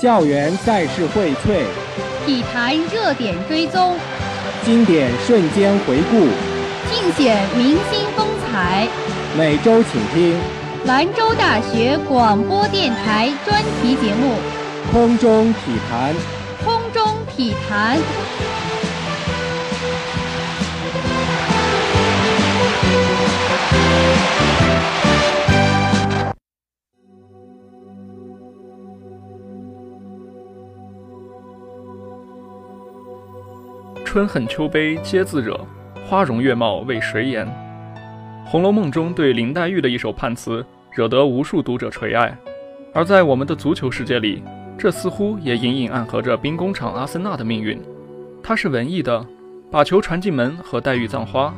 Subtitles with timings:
[0.00, 1.64] 校园赛事荟萃，
[2.24, 3.96] 体坛热点追踪，
[4.64, 6.20] 经典瞬间回顾，
[6.88, 8.86] 尽显明星风采。
[9.36, 10.38] 每周请听
[10.84, 14.34] 兰州大学广播电台专题节目
[14.92, 16.14] 《空中体坛》。
[16.64, 17.04] 空中
[17.34, 17.98] 体坛。
[34.18, 35.56] 春恨秋悲皆自惹，
[36.04, 37.46] 花容月貌为谁言？
[38.44, 42.36] 《红楼梦》中对林黛玉的一首判词，惹得无数读者垂爱。
[42.92, 44.42] 而在我们的足球世界里，
[44.76, 47.80] 这似乎也隐隐暗合着兵工厂阿森纳的命运。
[48.42, 49.24] 它是文艺的，
[49.70, 51.54] 把球传进门和黛玉葬花，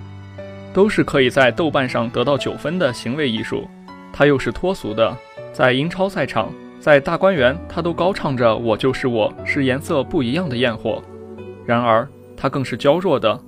[0.75, 3.67] 都是可以在豆瓣上得到九分的行为艺术。
[4.13, 5.17] 它又是脱俗的，
[5.51, 11.03] 在英超赛场，在大观园，它都高唱着“我就是我，是颜色不一样的焰火”。
[11.65, 12.07] 然而。
[12.41, 13.39] 他更是娇弱的，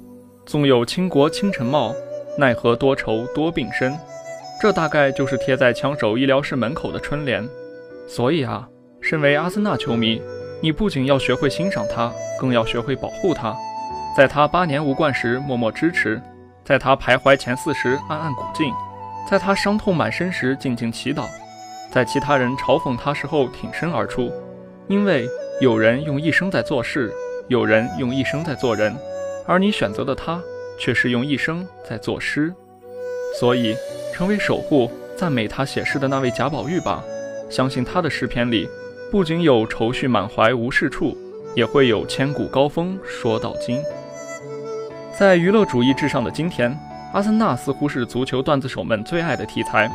[0.44, 1.94] 纵有倾国倾城貌，
[2.36, 3.98] 奈何多愁多病身。
[4.60, 7.48] 这大概就是贴在枪手医疗室门口的春联。
[8.06, 8.68] 所以啊，
[9.00, 10.20] 身为阿森纳球迷，
[10.60, 13.56] 你不仅要学会欣赏他，更要学会保护他。
[14.14, 16.20] 在他八年无冠时默默支持，
[16.62, 18.70] 在他徘徊前四时暗暗鼓劲，
[19.26, 21.24] 在他伤痛满身时静静祈祷，
[21.90, 24.30] 在其他人嘲讽他时候挺身而出。
[24.86, 25.26] 因为
[25.62, 27.10] 有人用一生在做事。
[27.52, 28.96] 有人用一生在做人，
[29.46, 30.40] 而你选择的他
[30.80, 32.50] 却是用一生在作诗。
[33.38, 33.76] 所以，
[34.14, 37.04] 成为守护、赞美他写诗的那位贾宝玉吧。
[37.50, 38.66] 相信他的诗篇里，
[39.10, 41.14] 不仅有愁绪满怀无是处，
[41.54, 43.82] 也会有千古高峰说到今。
[45.14, 46.74] 在娱乐主义至上的今天，
[47.12, 49.90] 阿森纳似乎是足球段子手们最爱的题材。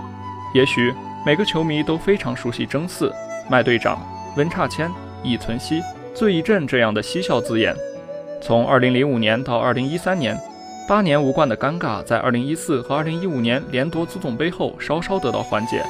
[0.54, 0.94] 也许
[1.26, 3.12] 每个球迷都非常熟悉争四、
[3.50, 4.00] 麦队长、
[4.38, 4.92] 温差千、
[5.24, 5.82] 易存希。
[6.18, 7.76] 醉一阵这样的嬉笑字眼，
[8.42, 10.36] 从2005年到2013年，
[10.88, 15.86] 八年无冠的尴尬，在2014和2015年连夺足总杯后稍稍得到缓解，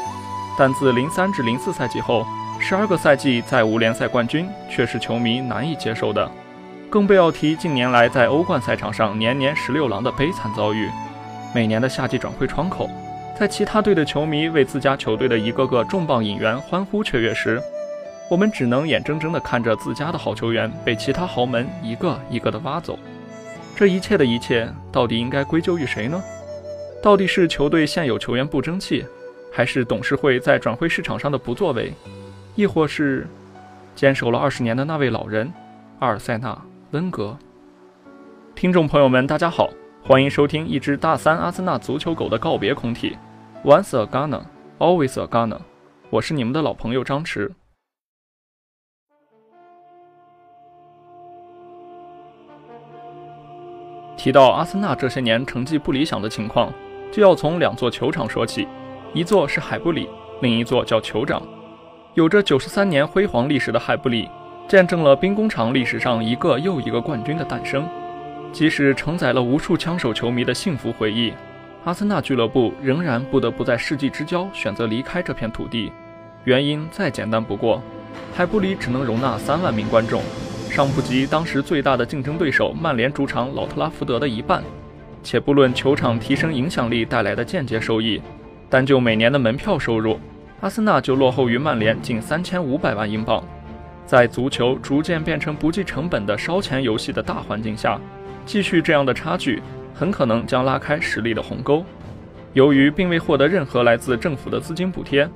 [0.59, 2.25] 但自03至04赛季后，
[2.59, 6.29] 十二个赛季再无联赛冠军，却是球迷难以接受的。
[6.89, 10.89] 更不要提近年来在欧冠赛场上年年十六郎的悲惨遭遇。
[11.55, 12.89] 每年的夏季转会窗口，
[13.39, 17.61] 在其他队的球迷为自家球队的一个个重磅引援欢呼雀跃时，
[18.29, 22.99] 我们只能眼睁睁地看着自家的好球员被其他豪门一个一个地挖走，
[23.73, 26.21] 这一切的一切到底应该归咎于谁呢？
[27.01, 29.05] 到底是球队现有球员不争气，
[29.49, 31.93] 还是董事会在转会市场上的不作为，
[32.55, 33.25] 亦或是
[33.95, 35.49] 坚守了二十年的那位老人
[35.99, 36.51] 阿尔塞纳·
[36.91, 37.37] 温格？
[38.55, 39.69] 听众朋友们，大家好，
[40.03, 43.15] 欢迎收听一只大三阿森纳足球狗的告别空体
[43.63, 44.41] ，Once a Gunner,
[44.79, 45.59] always a Gunner，
[46.09, 47.49] 我是你们的老朋友张弛。
[54.17, 56.73] 提到阿森纳这些年成绩不理想的情况，
[57.11, 58.67] 就要从两座球场说起，
[59.13, 60.09] 一座是海布里，
[60.41, 61.41] 另一座叫酋长。
[62.15, 64.27] 有着九十三年辉煌历史的海布里，
[64.67, 67.87] 见证了兵工厂历史上一个又一个冠军的诞生。
[68.51, 71.31] 即使承载了无数枪手球迷的幸福回忆，
[71.83, 75.91] 阿森纳俱乐部仍然不得不在世纪之交选择离开这片土地。
[76.43, 77.83] 原因再简单不过，
[78.33, 80.23] 海布里只能容纳三万名观众。
[80.69, 84.63] 尚不及当时最大的竞争对手曼联主场老特拉福德的一半，
[85.23, 88.21] 且不论球场提升影响力带来的间接收益，
[88.69, 90.19] 单就每年的门票收入，
[90.61, 93.43] 阿森纳就落后于曼联近三千五百万英镑。
[94.05, 97.99] 在足球逐渐变成不计成本的烧钱游戏的大环境下，
[98.45, 99.61] 继续这样的差距，
[99.93, 101.83] 很可能将拉开实力的鸿沟。
[102.53, 105.27] 由于并未获得任何来自政府的资金补贴，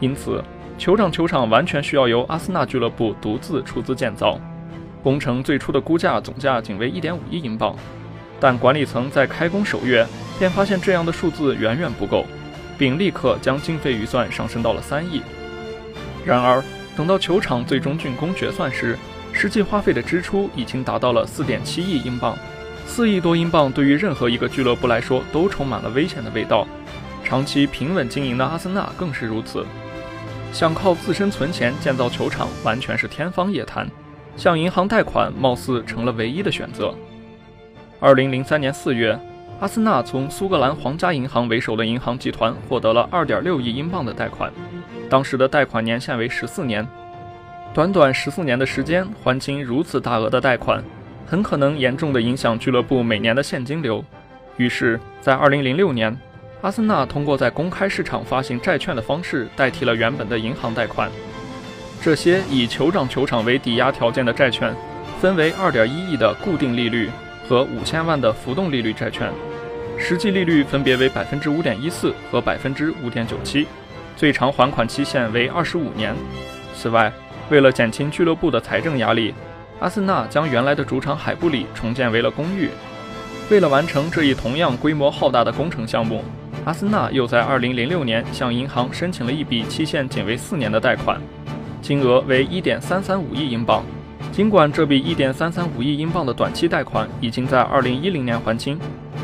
[0.00, 0.42] 因此
[0.78, 4.40] 酋长球场完全需要由阿森纳俱乐部独自出资建造。
[5.04, 7.76] 工程最初的估价总价仅为一点五亿英镑，
[8.40, 10.06] 但管理层在开工首月
[10.38, 12.24] 便发现这样的数字远远不够，
[12.78, 15.20] 并立刻将经费预算上升到了三亿。
[16.24, 16.64] 然而，
[16.96, 18.98] 等到球场最终竣工决算时，
[19.30, 22.34] 实际花费的支出已经达到了四点七亿英镑。
[22.86, 26.66] 四亿多英镑对于任何一个俱乐部来说都充满了危险的味道，
[27.22, 29.66] 长期平稳经营的阿森纳更是如此。
[30.50, 33.86] 想靠自身存钱建造球场，完全是天方夜谭。
[34.36, 36.94] 向银行贷款貌似成了唯一的选择。
[38.00, 39.18] 二零零三年四月，
[39.60, 44.52] 阿森纳从苏格兰皇家银行为首的银行集团获得了二点六亿英镑的贷款，
[45.08, 46.86] 当时的贷款年限为十四年。
[47.72, 50.82] 短短十四年的时间还清如此大额的贷款，
[51.26, 54.04] 很可能严重的影响俱乐部每年的现金流。
[54.56, 56.16] 于是，在二零零六年，
[56.60, 61.10] 阿森纳通过在公开市场发行债券的方式代替了原本的银行贷款。
[62.04, 64.76] 这些以酋长球场为抵押条件的债券，
[65.22, 67.08] 分为2.1亿的固定利率
[67.48, 69.32] 和五千万的浮动利率债券，
[69.98, 73.66] 实际利率分别为百分之五点一四和百分之五点九七，
[74.18, 76.14] 最长还款期限为二十五年。
[76.74, 77.10] 此外，
[77.48, 79.32] 为了减轻俱乐部的财政压力，
[79.80, 82.68] 阿森纳将原来的主场海布里重建为了公寓。
[83.48, 86.22] 为了完成这一同样规模浩大的工程项目，
[86.66, 91.18] 阿森纳又在2006年向银行申请了一笔期限仅为四年的贷款。
[91.84, 93.84] 金额为一点三三五亿英镑。
[94.32, 98.78] 尽管这笔一点三三五亿英镑的短期贷款已经在二零一零年还清，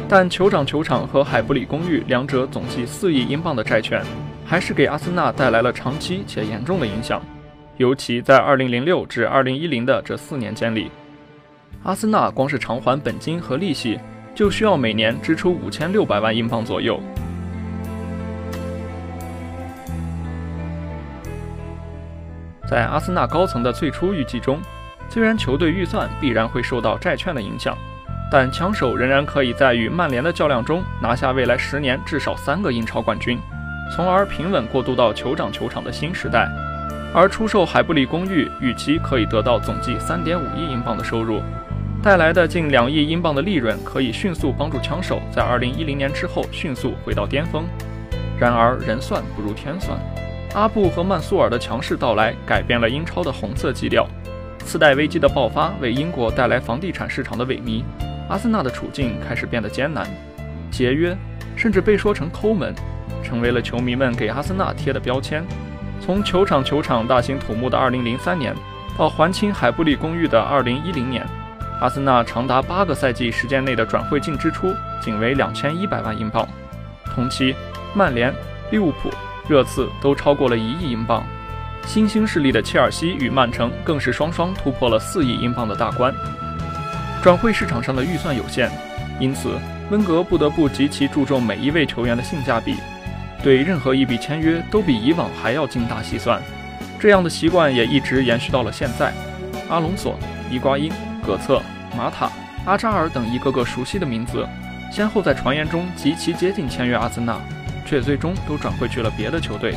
[0.06, 4.04] 但酋长球场和海布里公寓两者总计四亿英镑的债券，
[4.44, 7.22] 还是给阿森纳带来了长期且严重的影响。
[7.78, 10.90] 尤其在二零零六至二零一零的这四年间里，
[11.82, 13.98] 阿森纳光是偿还本金和利息，
[14.34, 17.00] 就需要每年支出五千六百万英镑左右。
[22.70, 24.60] 在阿森纳高层的最初预计中，
[25.08, 27.76] 虽然球队预算必然会受到债券的影响，
[28.30, 33.40] 但枪手仍然可以在与曼联的较量中拿下未来十年至少三个英超冠军，
[33.92, 36.48] 从而平稳过渡到酋长球场的新时代。
[37.12, 41.42] 而出售海布里公寓，预期可以得到总计三点五亿英镑的收入，
[42.00, 47.64] 带来的近两亿英镑的利润可以迅速帮助枪手在二零一零年之后迅速回到巅峰。
[48.38, 49.98] 然而人算不如天算。
[50.54, 54.06] 阿布和曼苏尔的强势到来，改变了英超的红色基调。
[54.64, 57.84] 次贷危机的爆发为英国带来房地产市场的萎靡，
[58.28, 60.06] 阿森纳的处境开始变得艰难。
[60.70, 61.16] 节约，
[61.56, 62.74] 甚至被说成抠门，
[63.22, 65.44] 成为了球迷们给阿森纳贴的标签。
[66.00, 68.54] 从球场球场大兴土木的2003年，
[68.98, 71.24] 到还清海布里公寓的2010年，
[71.80, 76.46] 阿森纳长达八个赛季时间内的转会净支出仅为2100万英镑。
[77.14, 77.54] 同期，
[77.94, 78.34] 曼联、
[78.70, 79.10] 利物浦。
[79.50, 81.26] 热刺都超过了一亿英镑，
[81.84, 86.14] 新兴势力的切尔西与曼城更是双双突破了四亿英镑的大关。
[87.20, 88.70] 转会市场上的预算有限，
[89.18, 89.58] 因此
[89.90, 92.76] 温格不得不极其注重每一位球员的性价比，
[93.42, 96.40] 对任何一笔签约都比以往还要精打细算。
[97.00, 99.12] 这样的习惯也一直延续到了现在。
[99.68, 100.16] 阿隆索、
[100.48, 100.92] 伊瓜因、
[101.26, 101.60] 葛策、
[101.98, 102.30] 马塔、
[102.66, 104.46] 阿扎尔等一个个熟悉的名字，
[104.92, 107.36] 先后在传言中极其接近签约阿森纳。
[107.90, 109.74] 却最终都转会去了别的球队。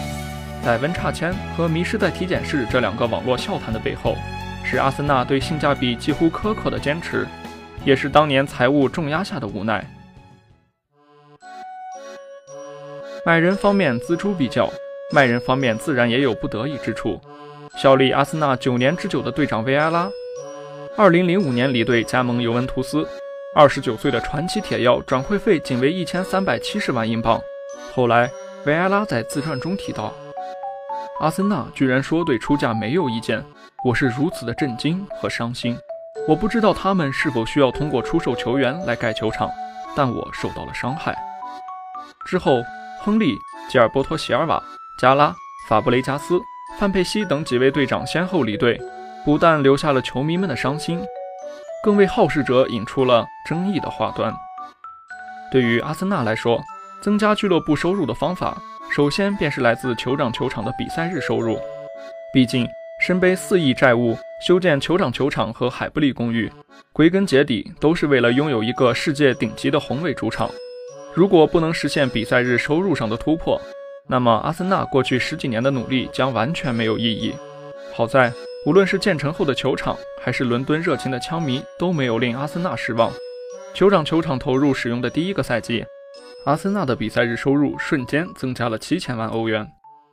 [0.64, 4.16] 在温差签和迷失在体检室这两个网络笑谈的背后，
[4.64, 7.28] 是阿森纳对性价比几乎苛刻的坚持，
[7.84, 9.84] 也是当年财务重压下的无奈。
[13.26, 14.70] 买人方面锱铢必较，
[15.12, 17.20] 卖人方面自然也有不得已之处。
[17.76, 20.08] 效力阿森纳九年之久的队长维埃拉，
[20.96, 23.08] 二零零五年离队加盟尤文图斯，
[23.56, 27.42] 二十九岁的传奇铁腰转会费仅为一千三百七十万英镑。
[27.96, 28.28] 后来，
[28.66, 30.12] 维埃拉在自传中提到，
[31.20, 33.46] 阿森纳居然说对出价没有意见，
[33.86, 35.78] 我是如此的震惊和伤心。
[36.28, 39.48] 我不知道他们是否需要通过出售球员来盖球场，
[39.96, 41.16] 但我受到了伤害。
[42.26, 42.64] 之后，
[43.00, 43.36] 亨利、
[43.70, 44.60] 吉尔伯托·席尔瓦、
[45.00, 45.32] 加拉、
[45.70, 46.42] 法布雷加斯、
[46.80, 48.82] 范佩西等几位队长先后离队，
[49.24, 51.00] 不但留下了球迷们的伤心，
[51.84, 54.34] 更为好事者引出了争议的话端。
[55.52, 56.60] 对于阿森纳来说，
[57.04, 58.58] 增加俱乐部收入的方法，
[58.96, 61.60] 首先便是来自酋长球场的比赛日收入。
[62.34, 62.66] 毕竟，
[62.98, 66.50] 身背四亿债务修建酋长球场和海布利公寓，
[66.94, 70.50] 归根结底都是为了拥有一个世界顶级的宏伟主场。
[71.14, 73.60] 如果不能实现比赛日收入上的突破，
[74.08, 77.36] 那么阿森纳过去十几年的努力将完全没有意义。
[77.94, 78.32] 好在，
[78.66, 83.12] 无论是建成后的球场，还是伦敦热情的枪迷，都没有令阿森纳失望。
[83.76, 85.86] 酋长球场投入使用的第一个赛季。
[86.46, 89.66] 阿森纳的比赛日收入瞬间增加了七千万欧元，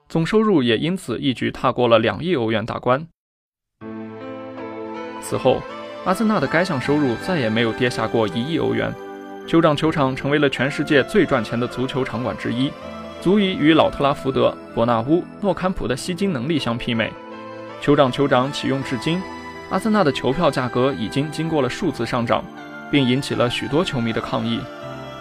[0.09, 3.05] 总收入也因此一举踏过了两亿欧元大关。
[5.21, 5.61] 此后，
[6.05, 8.95] 阿森纳的该项收入再也没有跌下过一亿欧元，
[9.45, 12.71] 酋长球场成为了全世界最赚钱的足球场馆之一，
[13.21, 17.13] 足以与老特拉福德、伯纳乌、诺坎普的吸金能力相媲美。
[17.83, 19.21] 酋长球场启用至今，
[19.71, 22.45] 阿森纳的球票价格已经经过了数次上涨，
[22.89, 24.61] 并引起了许多球迷的抗议。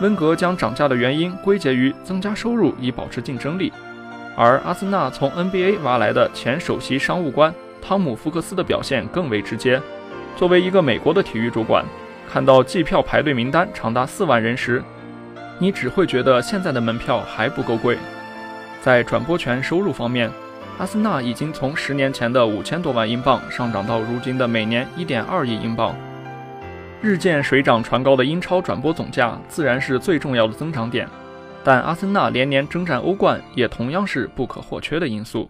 [0.01, 3.71] 温格将涨价的原因归结于增加收入以保持竞争力，
[4.35, 9.81] 而阿森纳从 NBA 挖来的前首席商务官汤姆·福克斯的表现更为直接。
[10.37, 11.83] 作为一个美国的体育主管，
[12.31, 14.81] 看到季票排队名单长达四万人时，
[15.57, 17.97] 你只会觉得现在的门票还不够贵。
[18.81, 20.31] 在转播权收入方面，
[20.77, 25.93] 阿森纳已经从十年前的五千多万英镑上涨到如今的每年一点二亿英镑。
[27.01, 31.07] 日渐水涨船高的英超转播总价自然是最重要的增长点
[31.63, 35.49] 但阿森纳连年征战欧冠也同样是不可或缺的因素。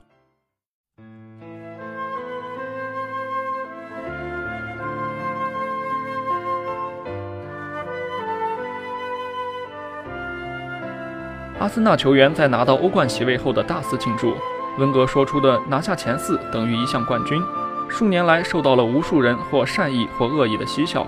[11.58, 14.36] 阿森纳球员在拿到欧冠席位后的大肆庆祝
[14.78, 17.42] 温格说出的拿下前四等于一项冠军
[17.90, 21.06] 数年来受到了无数人或善意或恶意的嬉笑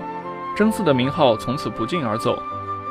[0.56, 2.42] 争四的名号从此不胫而走。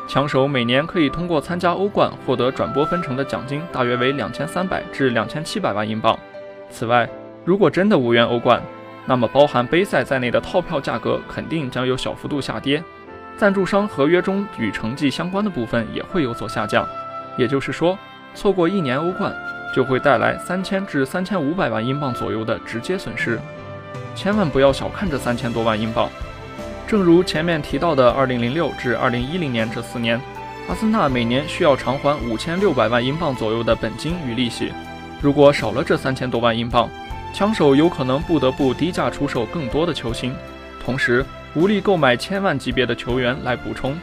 [0.07, 6.17] 枪手每年可以通过参加欧冠获得转播分成的奖金，大约为两千三百至两千七百万英镑。
[6.69, 7.07] 此外，
[7.45, 8.61] 如果真的无缘欧冠，
[9.05, 12.83] 那么包含杯赛在内的套票价格肯定将有小幅度下跌，
[13.37, 16.85] 赞助商合约中与成绩相关的部分也会有所下降。
[17.37, 17.97] 也就是说，
[18.35, 19.33] 错过一年欧冠
[19.73, 23.39] 就会带来三千至三千五百万英镑左右的直接损失。
[24.13, 26.09] 千万不要小看这三千多万英镑。
[26.91, 30.19] 正如前面提到的，2006至2010年这四年，
[30.67, 34.73] 阿森纳每年需要偿还五千六百万英镑左右的本金与利息。
[35.21, 36.89] 如果少了这三千多万英镑，
[37.33, 40.35] 枪手有可能不得不低价出售更多的球星，
[40.83, 43.97] 同时无力购买千万级别的球员来补充。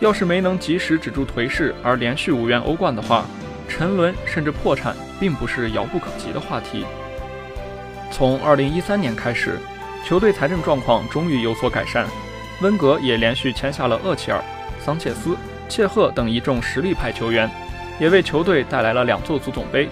[0.00, 3.24] 要是没能及时止住颓势而连续无缘欧冠的话，
[3.66, 6.84] 沉沦甚至破产并不是遥不可及的话题。
[8.10, 9.58] 从2013年开始，
[10.04, 12.06] 球队财政状况终于有所改善，
[12.60, 14.42] 温格也连续签下了厄齐尔、
[14.80, 15.36] 桑切斯、
[15.68, 17.50] 切赫等一众实力派球员，
[18.00, 19.88] 也为球队带来了两座足总杯。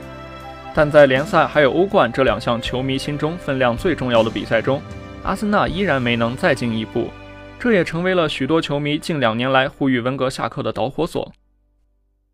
[0.74, 4.82] 但在联赛还有欧冠这两项球迷心中分量最重要的比赛中，
[5.22, 7.10] 阿森纳依然没能再进一步。
[7.60, 11.32] 这也成为了许多球迷近两年来呼吁温格下课的导火索。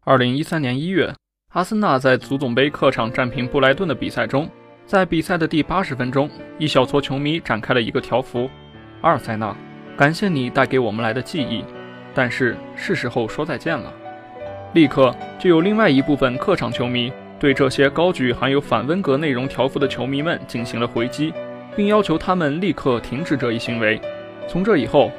[0.04, 1.14] 二零一三年一月，
[1.52, 4.49] 阿森纳在足总杯客场战平布莱顿的比赛中，
[4.87, 8.49] 在比赛的第八十分钟，一小撮球迷展开了一个条幅
[9.02, 9.54] ：“阿尔塞纳，
[9.97, 11.64] 感谢你带给我们来的记忆，
[12.14, 13.92] 但是是时候说再见了。”
[14.73, 21.32] 立刻就有另外一部分客场球迷对这些高举含有反温格内容条幅的球迷们进行了回击，
[21.75, 24.00] 并要求他们立刻停止这一行为。
[24.47, 25.11] 从这以后，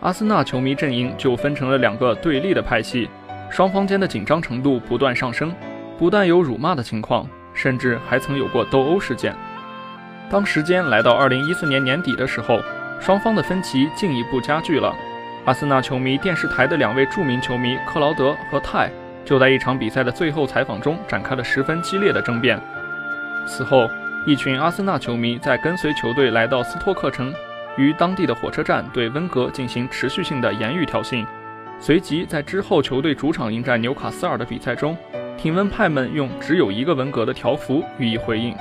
[0.00, 3.08] 阿森纳球迷阵营就分成了两个对立的派系，
[3.50, 5.54] 双方间的紧张程度不断上升，
[5.98, 9.34] 不但有辱骂的情况，甚至还曾有过斗殴事件。
[10.30, 12.60] 当时间来到二零一四年年底的时候，
[13.00, 14.94] 双方的分歧进一步加剧了。
[15.46, 18.90] 阿森纳球迷电视台的两位著名球迷克劳德和泰
[19.24, 22.60] 就在一场比赛的最后采访中展开了十分激烈的争辩。
[23.46, 23.88] 此后，
[24.26, 27.32] 一群阿森纳球迷在跟随球队来到斯托克城。
[27.78, 31.24] 于当地的火车站对温格进行持续性的言语挑衅，
[31.78, 34.94] 随即在之后球队主场迎战纽卡斯尔的比赛中，
[35.38, 38.54] 挺温派们用只有一个温格的条幅予以回应。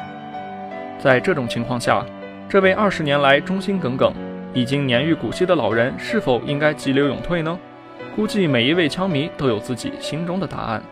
[0.98, 2.06] 在这种情况下，
[2.48, 4.14] 这位二十年来忠心耿耿、
[4.54, 7.58] 已经年逾古稀的老人是否应该急流勇退呢？
[8.16, 10.84] 估计每一位枪迷都有自己心中的答案。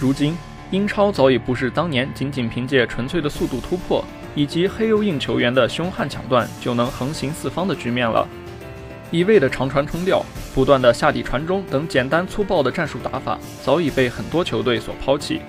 [0.00, 0.36] 如今，
[0.70, 4.04] 英超早已不是当年仅仅凭借纯粹的速度突破
[4.34, 8.28] 以及黑又硬球员的凶悍抢断就能横行四方的局面了。
[9.10, 15.40] 一味的长传冲吊、不断的下底传中等简单粗暴的战术打法早已被很多球队所抛弃，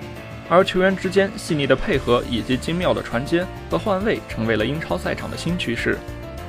[0.48, 5.98] 而球员之间细腻的配合以及精妙的传接和换位成为了英超赛场的新趋势。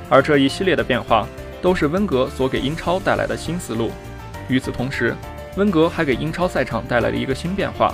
[0.08, 1.26] 而这一系列的变化
[1.60, 3.90] 都是温格所给英超带来的新思路。
[4.48, 5.14] 与此同时，
[5.56, 7.92] 温格还给英超赛场带来了一个新变化，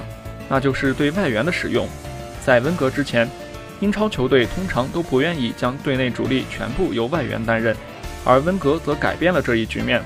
[0.48, 1.88] 那就是对外援的使用。
[2.44, 3.28] 在温格之前，
[3.80, 7.74] 英超球队通常都不愿意将队内主力全部由外援担任，
[8.24, 10.02] 而温格则改变了这一局面。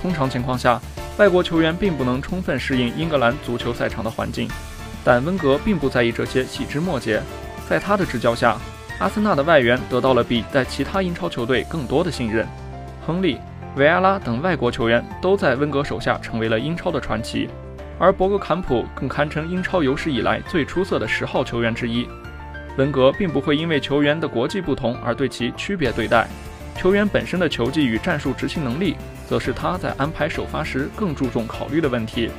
[0.00, 0.80] 通常情况下，
[1.18, 4.48] 外国球员并不能充分适应英格兰足球赛场的环境，
[5.04, 7.22] 但温格并不在意这些细枝末节。
[7.68, 8.56] 在他的执教下，
[8.98, 12.46] 阿森纳的外援得到了比在其他英超球队更多的信任。
[13.06, 13.38] 亨利。
[13.76, 17.46] 维埃拉等外国球员都在温格手下成为了英超的传奇，
[17.98, 22.08] 而博格坎普更堪称英超有史以来最出色的十号球员之一。
[22.78, 26.26] 温格并不会因为球员的国际不同而对其区别对待，
[26.76, 32.30] 球员本身的球技与战术执行能力，则是他在安排首发时更注重考虑的问题。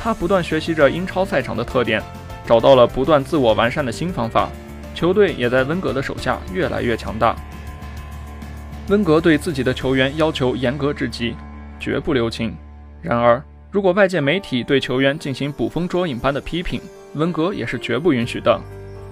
[0.00, 2.02] 他不断学习着英超赛场的特点，
[2.46, 4.50] 找到了不断自我完善的新方法，
[4.94, 7.34] 球队也在温格的手下越来越强大。
[8.88, 11.34] 温格对自己的球员要求严格至极，
[11.80, 12.54] 绝不留情。
[13.00, 16.80] 然而，如果外界媒体对球员进行捕风捉影般的批评，
[17.14, 18.60] 温格也是绝不允许的。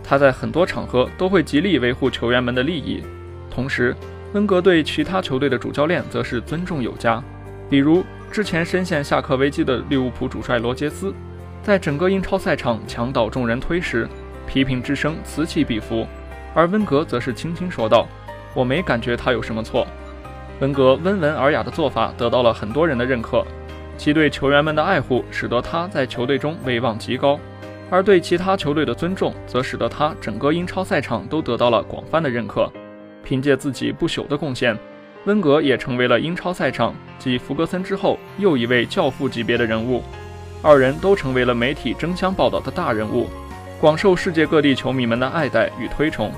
[0.04, 3.02] 他在很多场合都会极力维护球员们的利益。
[3.50, 3.96] 同时，
[4.32, 7.22] 温格对其他球队的主教练则是尊重有加。
[7.68, 11.14] 比如，之前深陷下课危机的利物浦主帅罗杰斯，
[11.62, 14.08] 在整个英超赛场墙倒众人推时，
[14.46, 16.06] 批评之声此起彼伏，
[16.54, 18.06] 而温格则是轻轻说道。
[18.54, 19.86] 我没感觉他有什么错。
[20.60, 23.44] 温格温文尔雅的做法得到了很多人的认可，
[23.98, 27.38] 其对球员们的爱护使得他在球队中威望极高，
[27.90, 32.70] 而对其他球队的尊重则使得他整个英超赛场都得到了广泛的认可。
[33.24, 34.76] 凭借自己不朽的贡献，
[35.24, 40.02] 温格也成为了英超赛场继弗格森之后又一位教父级别的人物。
[40.62, 43.28] 二人都成为了媒体争相报道的大人物，
[43.80, 46.32] 广受世界各地球迷们的爱戴与推崇。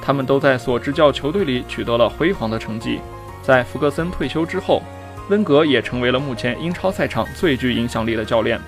[0.00, 2.98] 他们都在所执教球队里取得了辉煌的成绩。
[3.42, 4.82] 在弗格森退休之后，
[5.28, 8.60] 温格也成为了目前英超赛场最具影响力的教练。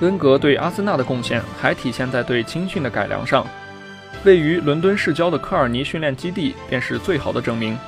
[0.00, 3.46] 温格对阿森纳的贡献还体现在对青训的改良上。
[4.24, 7.78] 位于伦敦市郊的科尔尼训练基地便是最好的证明。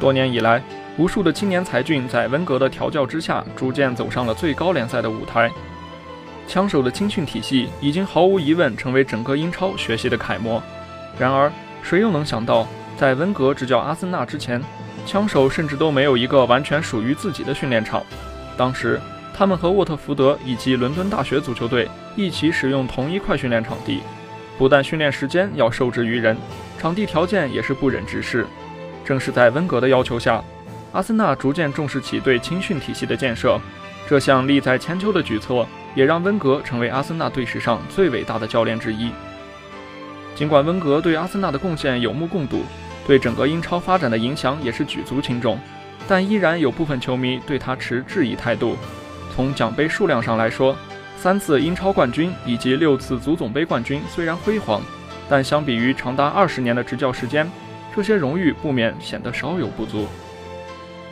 [0.00, 0.62] 多年以来，
[0.96, 5.50] 无数的青年才俊在温格的调教之下，逐渐走上了最高联赛的舞台。
[6.48, 10.60] 枪手的青训体系已经毫无疑问成为整个英超学习的楷模。
[11.18, 11.52] 然而，
[11.82, 12.66] 谁又能想到，
[12.96, 14.60] 在温格执教阿森纳之前，
[15.06, 18.02] 枪手甚至都没有一个完全属于自己的训练场。
[18.56, 19.00] 当时，
[19.34, 24.00] 他们和沃特福德以及伦敦大学足球队一起使用同一块训练场地，
[24.58, 26.36] 不但训练时间要受制于人，
[26.78, 28.46] 场地条件也是不忍直视。
[29.04, 30.42] 正是在温格的要求下，
[30.92, 33.58] 阿森纳逐渐重视起对青训体系的建设。
[34.08, 39.10] 这项利在千秋的举措，也让温格成为阿森纳队史上最伟大的教练之一。
[40.34, 42.62] 尽管温格对阿森纳的贡献有目共睹，
[43.06, 45.58] 对整个英超发展的影响也是举足轻重，
[46.06, 48.76] 但依然有部分球迷对他持质疑态度。
[49.34, 50.76] 从奖杯数量上来说，
[51.16, 54.82] 三次英超冠军以及六次足总杯冠军虽然辉煌，
[55.28, 57.50] 但相比于长达二十年的执教时间，
[57.94, 60.06] 这些荣誉不免显得稍有不足。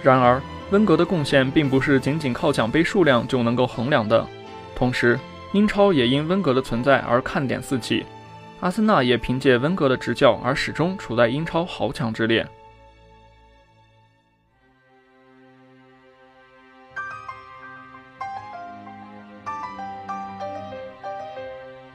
[0.03, 4.27] 然而，温格的贡献并不是仅仅靠奖杯数量就能够衡量的。
[4.75, 5.19] 同时，
[5.53, 8.05] 英超也因温格的存在而看点四起。
[8.61, 12.47] 阿森纳也凭借温格的执教而始终处在英超豪强之列。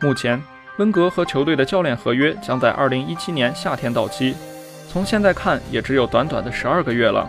[0.05, 0.39] 目前，
[0.77, 4.35] 温格和球队的教练合约将在2017年夏天到期，
[4.87, 7.27] 从现在看也只有短短的十二个月了。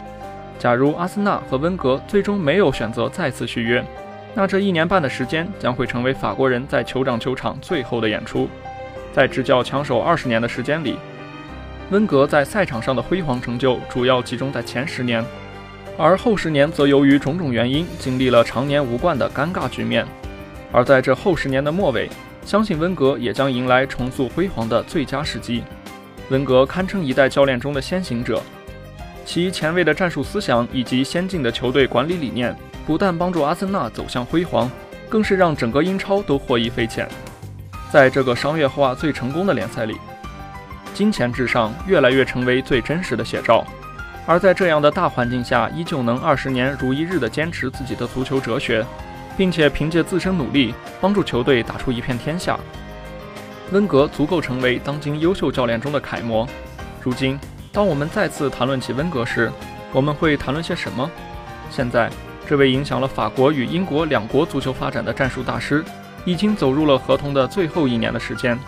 [0.59, 3.83] 假如阿森纳和温格最终没有选择再次续约，
[4.35, 8.47] 那这一年半的时间将会成为法国人在酋长球场最后的演出。
[9.11, 10.99] 在执教枪手二十年的时间里，
[11.89, 15.25] 温格在赛场上的辉煌成就主要集中在前十年，
[15.97, 20.07] 而后十年则由于种种原因经历了常年无冠的尴尬局面。
[20.73, 22.11] 而在这后十年的末尾，
[22.47, 25.65] 相信温格也将迎来重塑辉煌的最佳时机。
[26.31, 28.41] 温格堪称一代教练中的先行者，
[29.25, 32.57] 其前卫的战术思想以及先进的球队管理理念，
[32.87, 34.71] 不但帮助阿森纳走向辉煌，
[35.09, 37.09] 更是让整个英超都获益匪浅。
[37.91, 39.97] 在这个商业化最成功的联赛里，
[40.95, 43.67] 金钱至上越来越成为最真实的写照。
[44.25, 48.85] 而在这样的大环境下，依旧能二十年如一日地坚持自己的足球哲学，
[49.37, 52.59] 并且凭借自身努力帮助球队打出一片天下，
[53.73, 56.49] 温格足够成为当今优秀教练中的楷模。
[57.03, 57.39] 如今，
[57.73, 59.51] 当我们再次谈论起温格时，
[59.93, 61.11] 我们会谈论些什么？
[61.71, 62.11] 现在，
[62.49, 65.85] 这位影响了法国与英国两国足球发展的战术大师。
[66.29, 68.59] 已经走入了合同的最后一年的时间，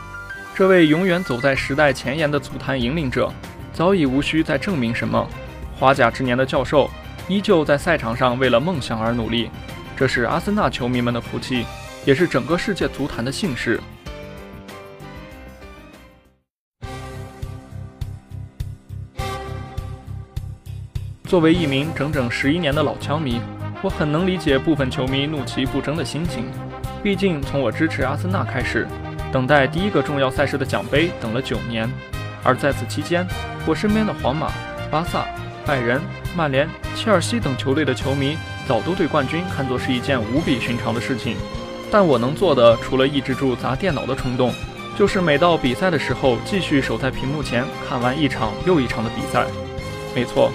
[0.55, 3.33] 这位永远走在时代前沿的足坛引领者，
[3.73, 5.29] 早已无需再证明什么。
[5.77, 6.89] 花甲之年的教授，
[7.27, 9.51] 依旧在赛场上为了梦想而努力，
[9.99, 11.67] 这是阿森纳球迷们的福气，
[12.05, 13.81] 也是整个世界足坛的幸事。
[21.25, 23.41] 作为一名整整十一年的老枪迷，
[23.83, 26.45] 我很能理解部分球迷怒其不争的心情。
[27.03, 28.87] 毕竟，从我支持阿森纳开始，
[29.33, 31.91] 等待第一个重要赛事的奖杯等了九年，
[32.45, 33.27] 而在此期间，
[33.67, 34.53] 我身边的皇马、
[34.93, 35.27] 巴萨、
[35.69, 36.01] 拜仁、
[36.35, 41.37] 曼联、切尔西等球队的球迷早都对冠军看作是一件无比寻常的事情。
[41.91, 44.51] 但我能做的，除了抑制住砸电脑的冲动，
[44.97, 49.45] 就是每到比赛的时候，继续守在屏幕前看完一场又一场的比赛。
[50.17, 50.51] 没错，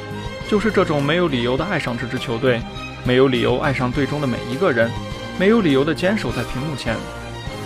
[0.49, 2.59] 就是这种没有理由的爱上这支球队，
[3.03, 4.89] 没有理由爱上队中的每一个人。
[5.37, 6.95] 没有理由的坚守在屏幕前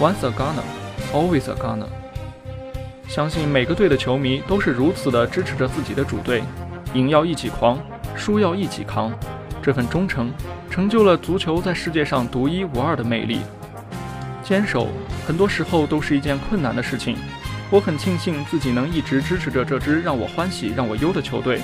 [0.02, 0.68] ，Once a Gunner,
[1.14, 1.88] Always a Gunner。
[3.08, 6.44] 相信每个队的球迷都是如此的支持着自己的主队，
[6.98, 7.78] 赢要一起狂，
[8.16, 9.14] 输要一起扛。
[9.62, 10.34] 这份忠诚，
[10.68, 13.42] 成就了足球在世界上独一无二的魅力。
[14.42, 14.88] 坚守
[15.28, 17.16] 很多时候都是一件困难的事情，
[17.70, 21.62] 我很庆幸自己能一直支持着这支让我欢喜让我忧的球队，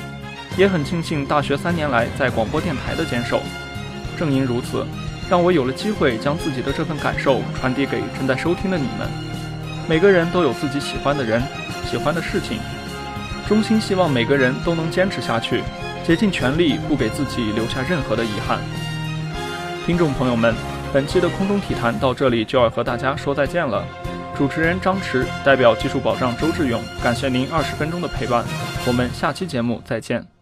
[0.55, 3.41] 也很庆幸大学三年来在广播电台的坚守。
[4.15, 4.85] 正因如此。
[5.29, 9.09] 让我有了机会将自己的这份感受传递给正在收听的你们。
[9.87, 11.41] 每个人都有自己喜欢的人、
[11.89, 12.59] 喜欢的事情，
[13.47, 15.61] 衷心希望每个人都能坚持下去，
[16.05, 18.59] 竭尽全力不给自己留下任何的遗憾。
[19.85, 20.55] 听众朋友们，
[20.93, 23.85] 本期的空中体坛到这里就要和大家说再见了。
[24.35, 28.43] 主持人张弛代表技术保障周志勇，感谢您二十分钟的陪伴。
[28.87, 30.32] 我们下期节目再见。